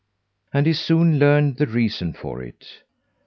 [0.51, 2.81] And he soon learned the reason for it.